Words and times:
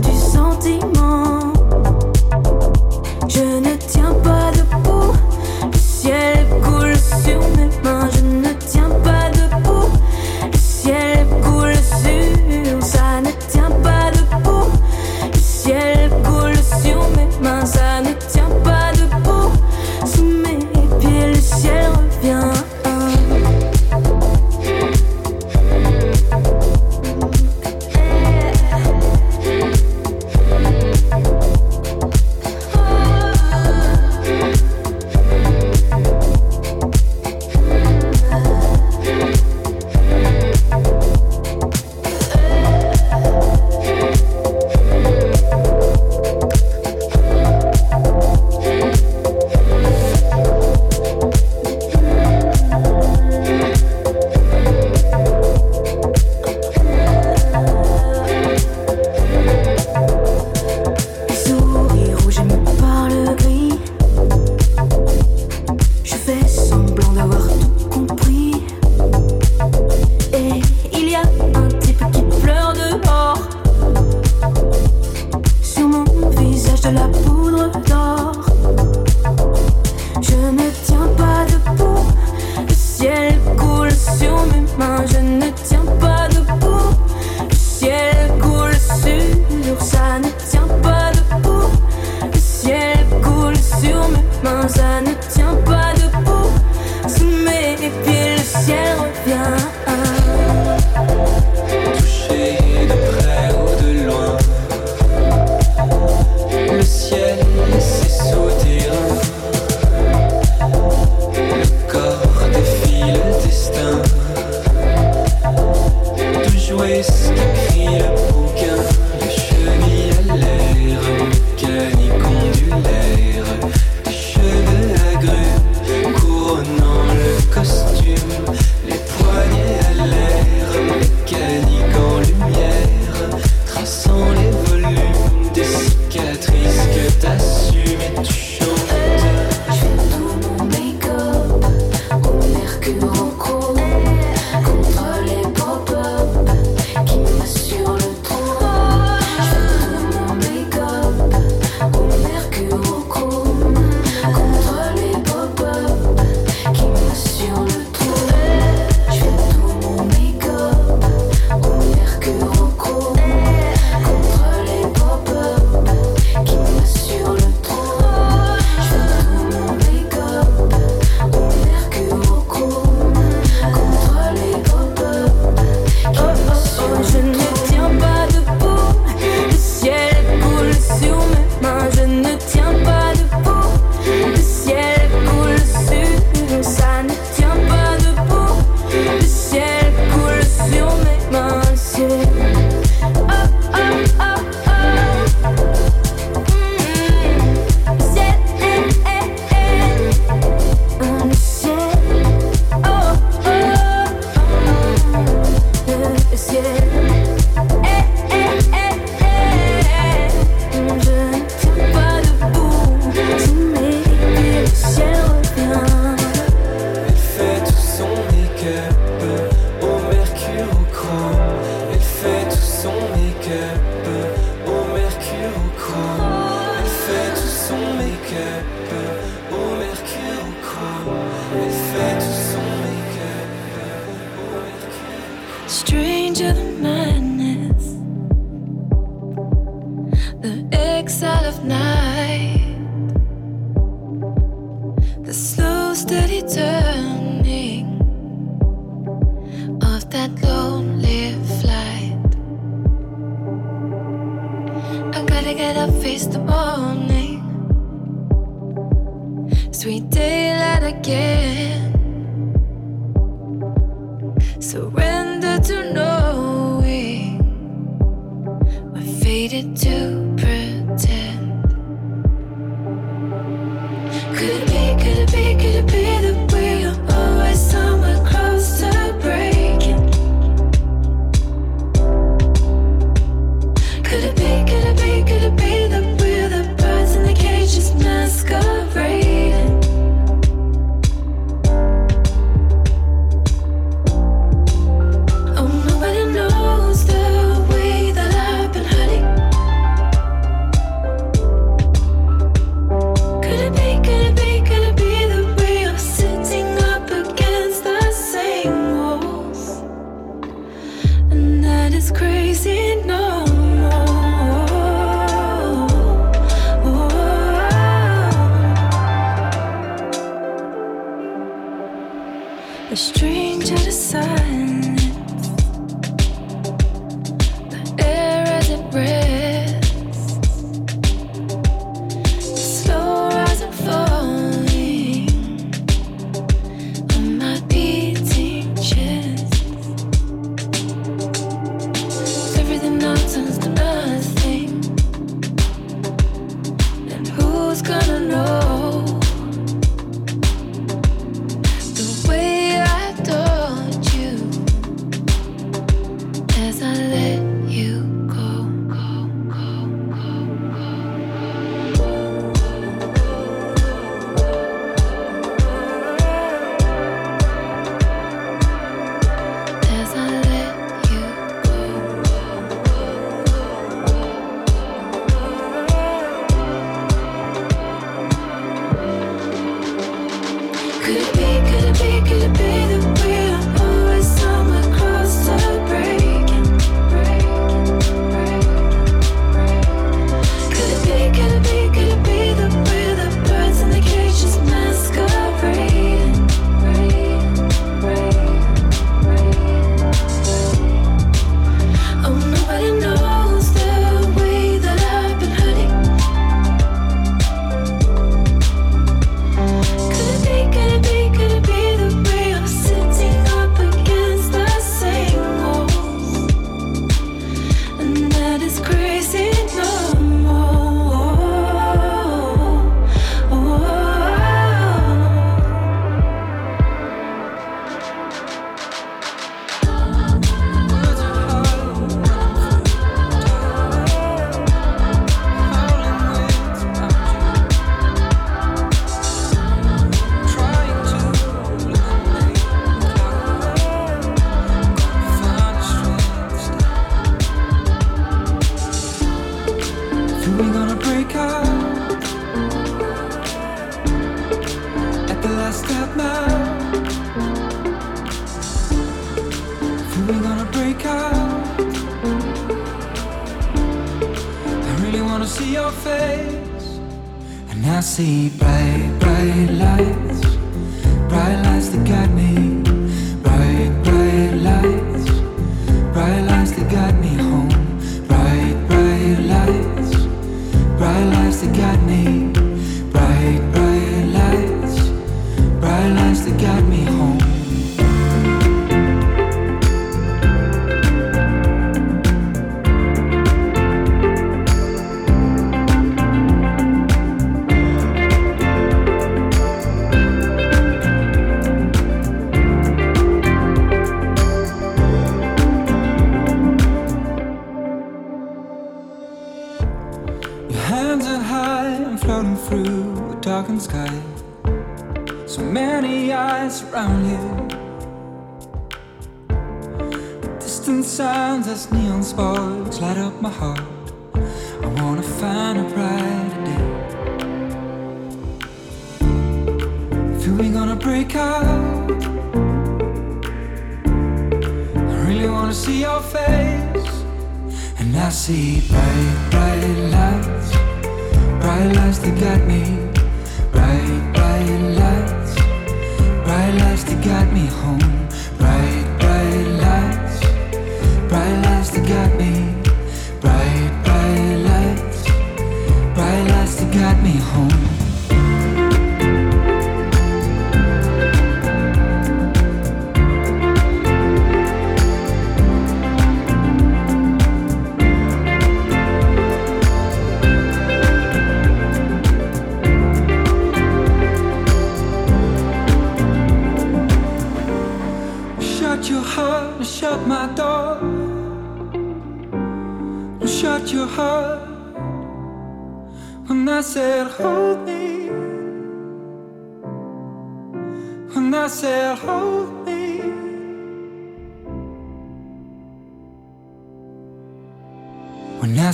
du 0.00 0.12
sentiment. 0.12 0.97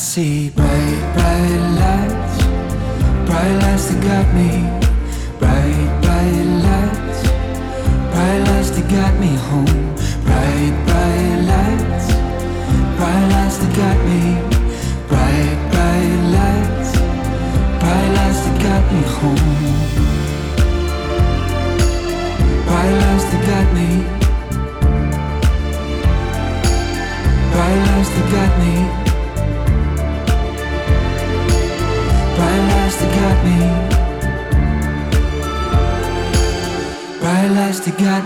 see 0.04 0.50
bright, 0.50 1.14
bright 1.14 1.60
lights, 1.80 2.44
bright 3.26 3.54
lights 3.62 3.88
that 3.88 4.02
got 4.02 4.34
me. 4.34 4.83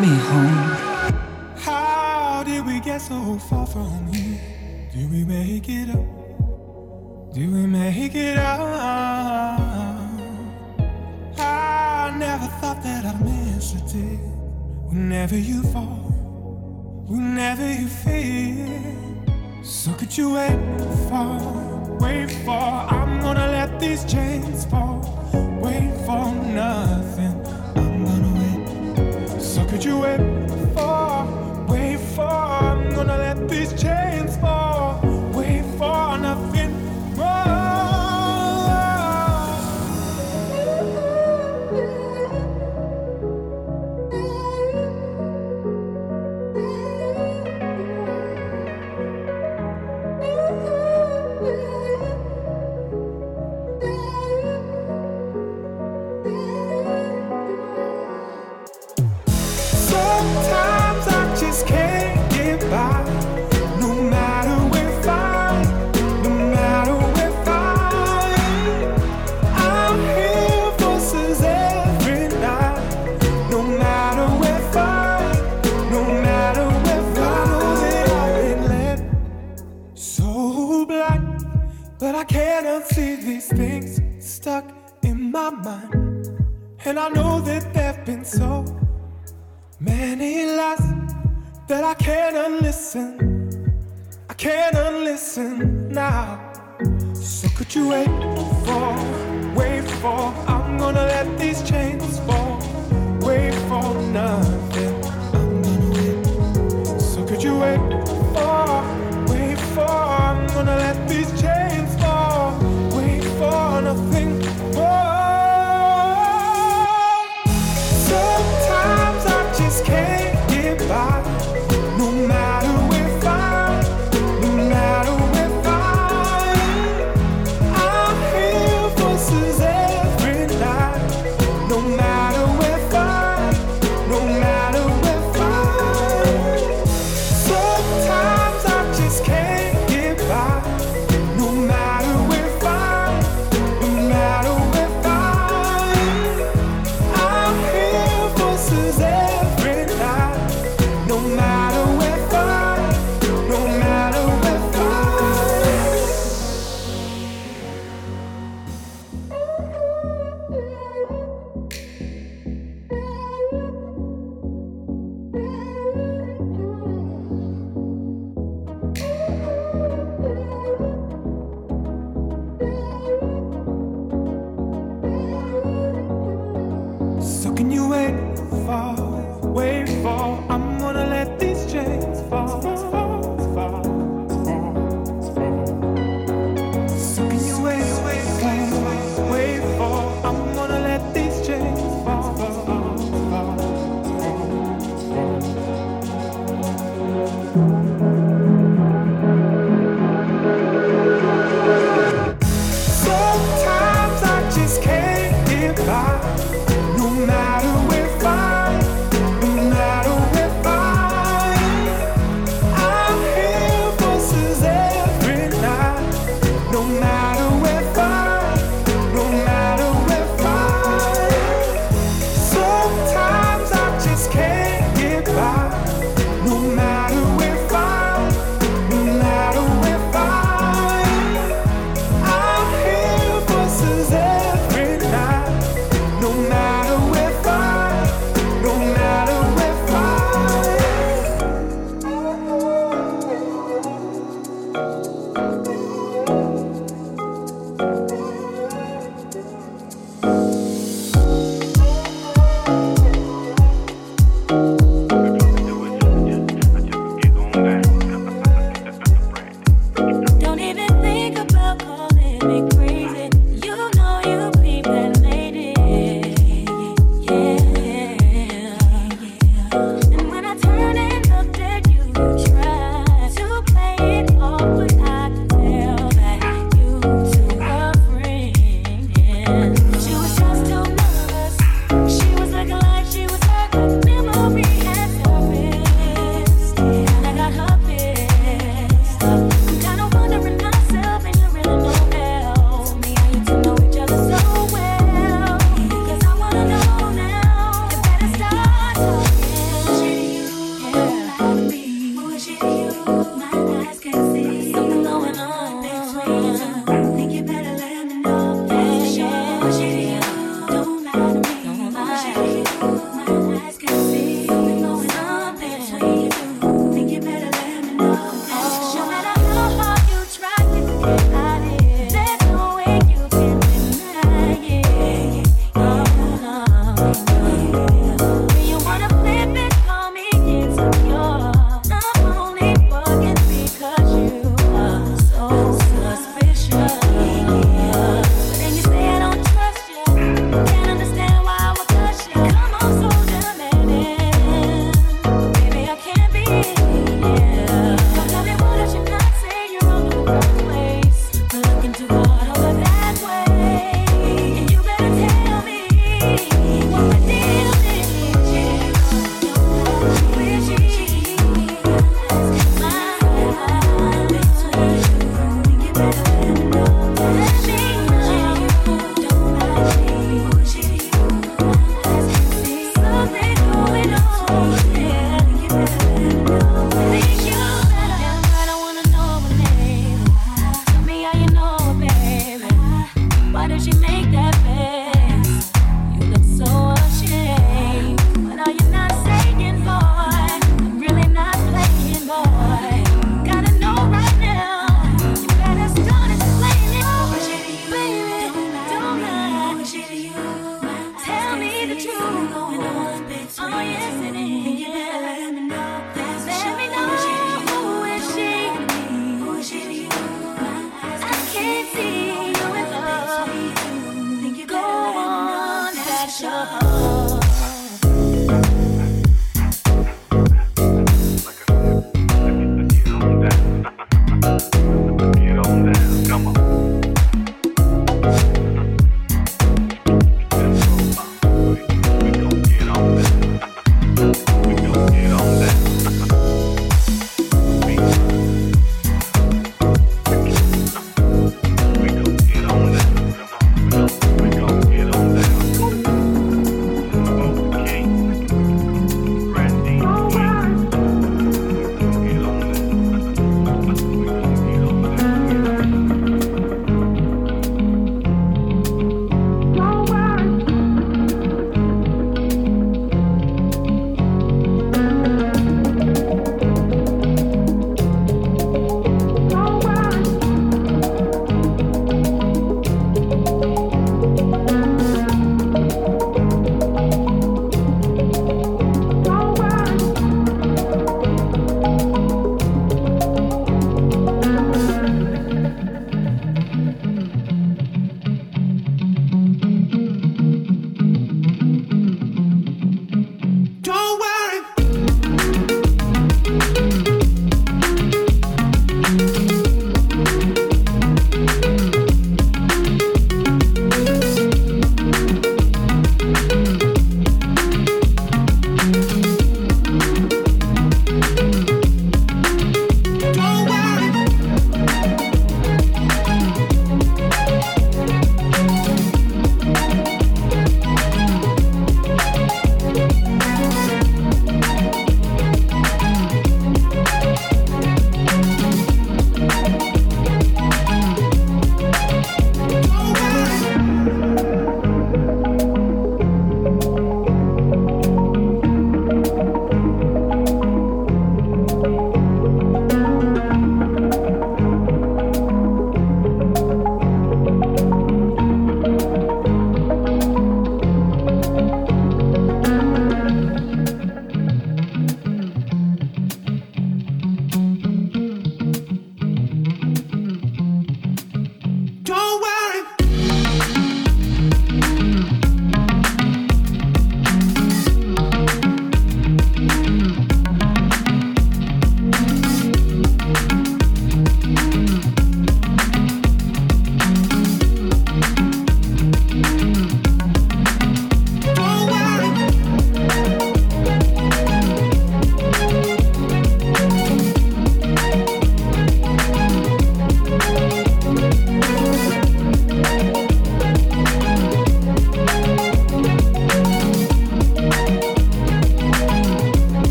me 0.00 0.08
home. 0.08 1.16
How 1.56 2.42
did 2.44 2.66
we 2.66 2.80
get 2.80 3.00
so 3.00 3.38
far 3.38 3.66
from 3.66 4.12
here? 4.12 4.40
Do 4.92 5.08
we 5.08 5.24
make 5.24 5.68
it 5.68 5.88
up? 5.90 7.34
Do 7.34 7.40
we 7.40 7.66
make 7.66 8.14
it 8.14 8.36
out? 8.36 8.66
I 11.38 12.14
never 12.18 12.46
thought 12.60 12.82
that 12.82 13.04
I'd 13.06 13.20
miss 13.24 13.74
a 13.74 13.80
day. 13.92 14.18
Whenever 14.88 15.38
you 15.38 15.62
fall, 15.62 16.12
whenever 17.06 17.66
you 17.66 17.86
fail, 17.88 18.82
So 19.62 19.92
could 19.94 20.16
you 20.16 20.34
wait 20.34 20.58
for, 21.08 21.96
wait 22.00 22.30
for? 22.44 22.50
I'm 22.50 23.20
gonna 23.20 23.48
let 23.48 23.80
these 23.80 24.04
chains 24.04 24.64
fall. 24.66 25.00
Wait 25.62 25.92
for 26.06 26.32
nothing. 26.32 27.15
Could 29.76 29.84
you 29.84 29.98
wait 29.98 30.20
for, 30.72 31.66
wait 31.68 32.00
for? 32.14 32.22
I'm 32.22 32.88
gonna 32.94 33.18
let 33.18 33.46
this 33.46 33.78
change. 33.78 33.95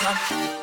This 0.00 0.59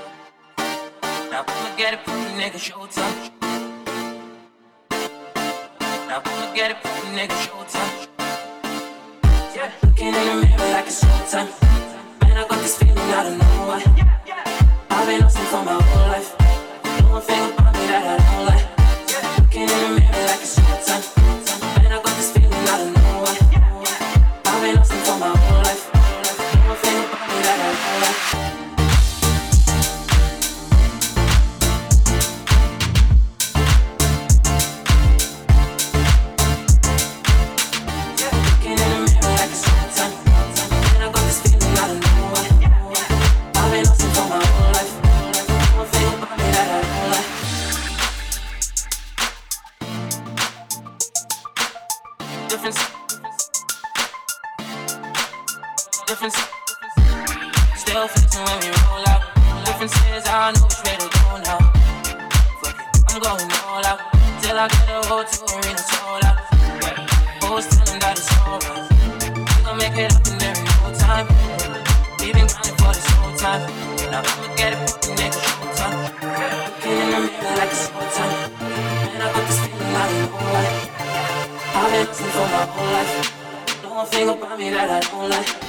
thing 84.17 84.29
about 84.29 84.57
me 84.57 84.69
that 84.69 84.89
I 84.89 84.99
don't 85.11 85.29
like. 85.29 85.66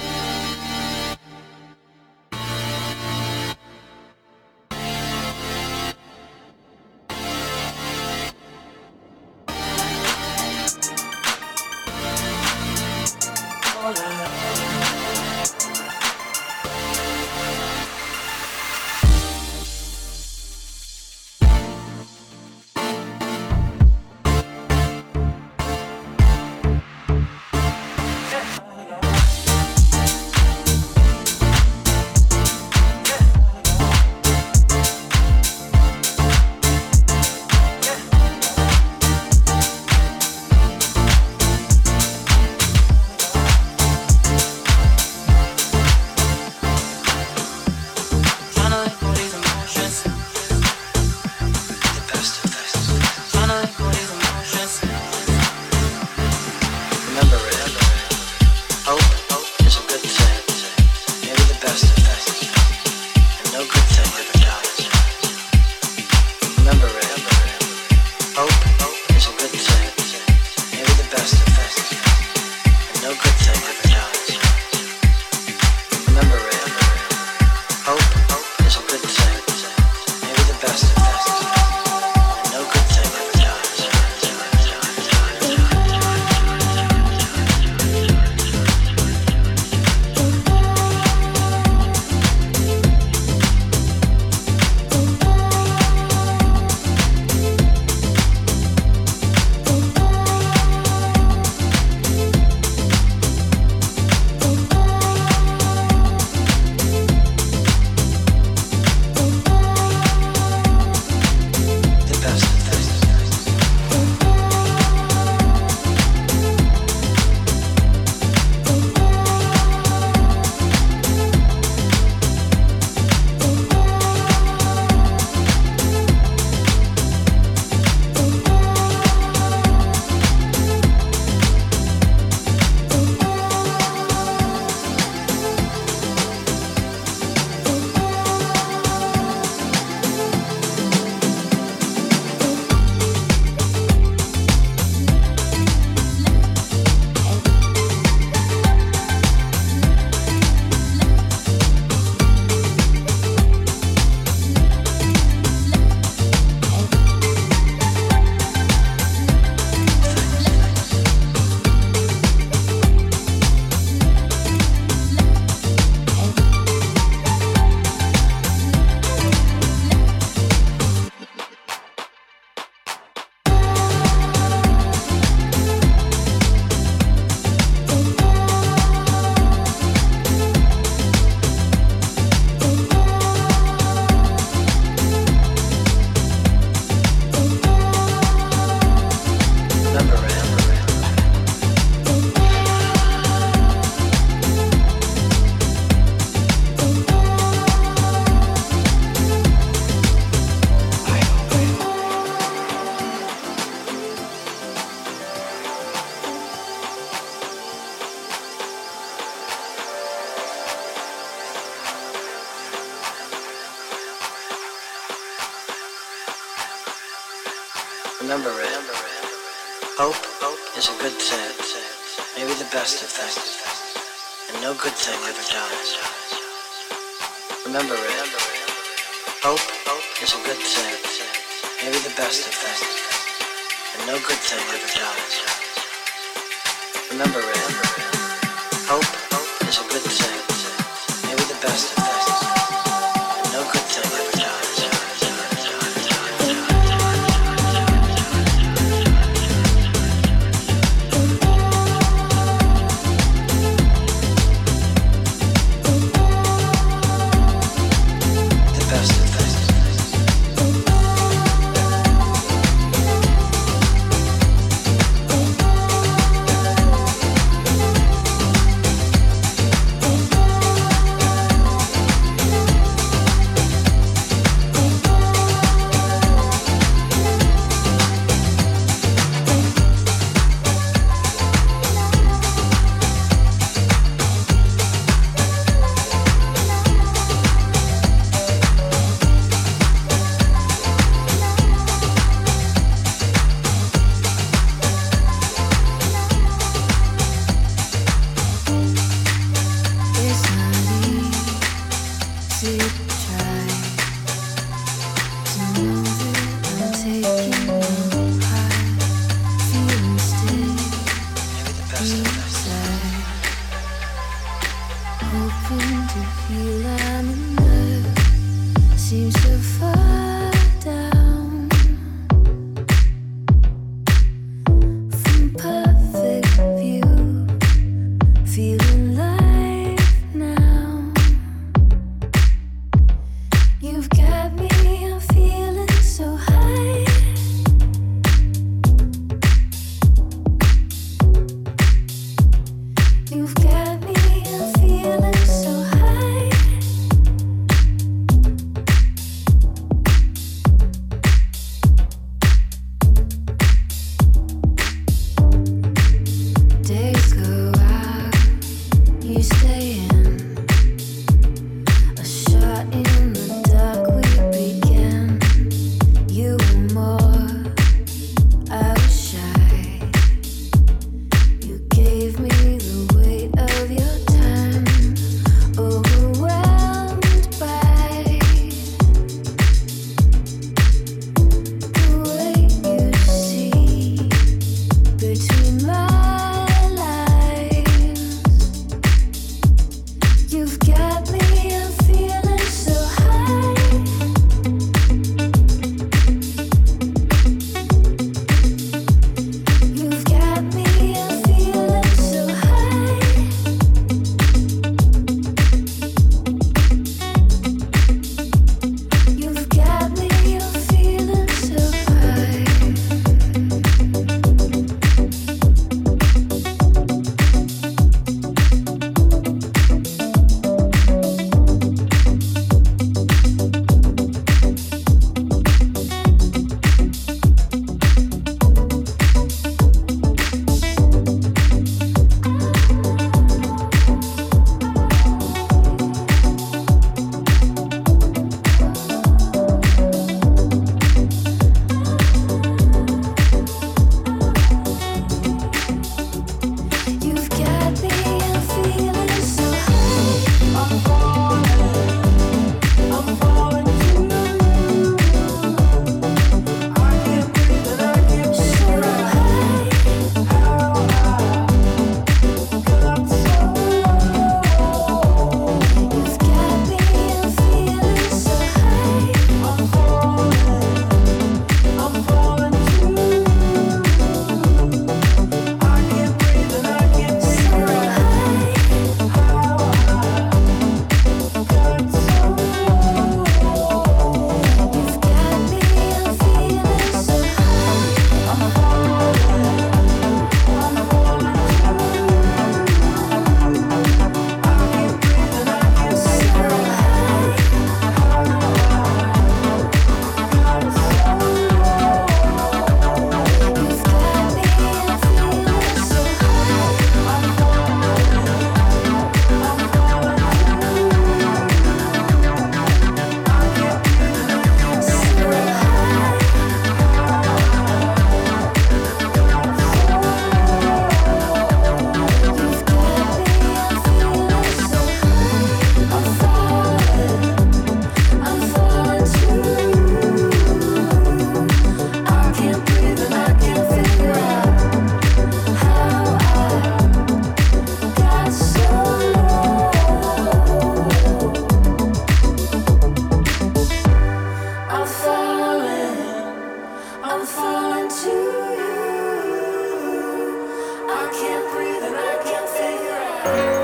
can't 551.31 551.71
breathe 551.71 552.03
and 552.03 552.15
I 552.15 552.43
can't 552.43 552.69
figure 552.69 553.11
out. 553.11 553.78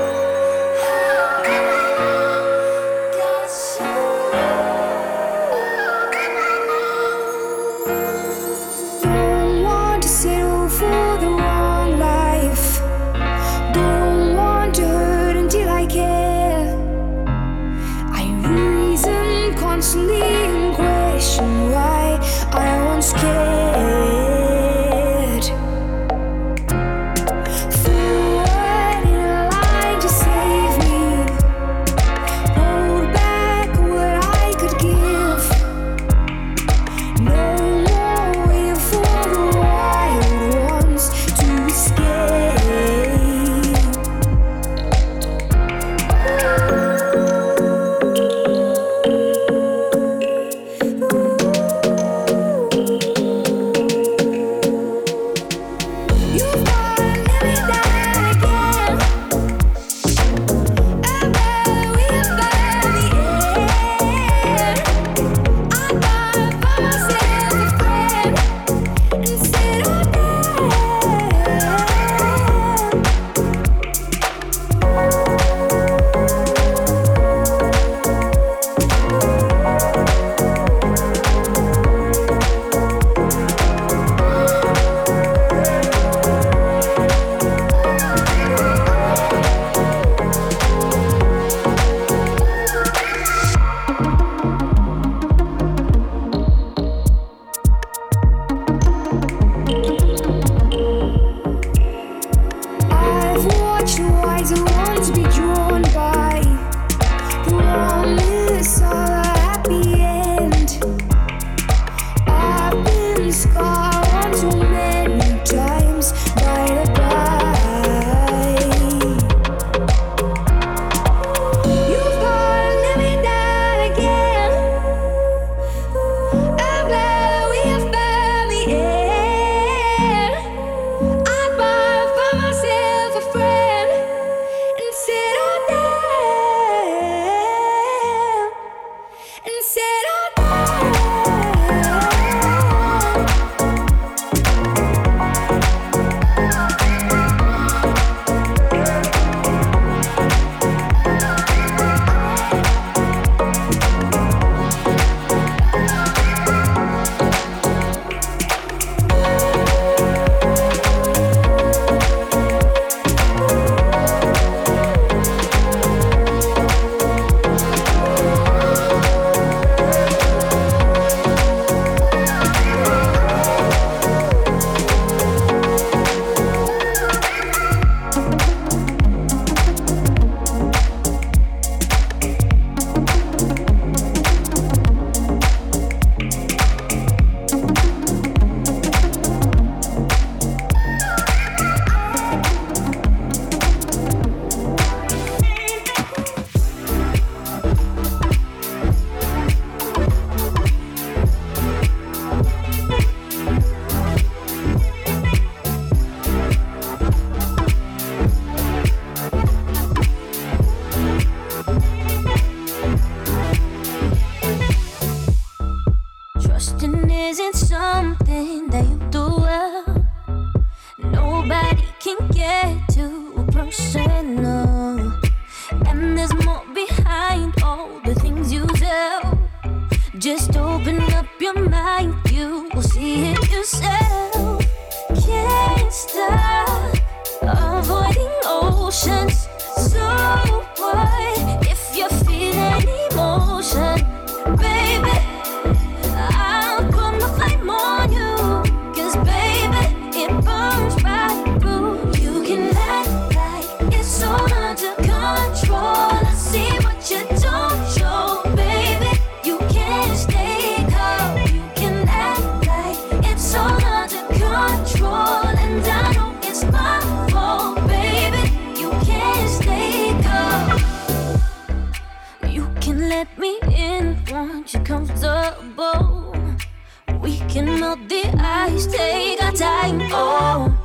up 277.86 278.08
the 278.08 278.24
ice, 278.40 278.86
take 278.86 279.40
our 279.42 279.52
time. 279.52 280.00
Oh, 280.10 280.76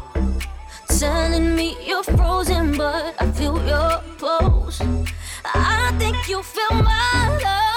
telling 0.87 1.55
me 1.55 1.75
you're 1.83 2.03
frozen, 2.03 2.77
but 2.77 3.15
I 3.19 3.31
feel 3.31 3.57
your 3.65 4.01
pulse. 4.19 4.81
I 5.43 5.93
think 5.97 6.15
you 6.29 6.43
feel 6.43 6.73
my 6.73 7.39
love. 7.43 7.70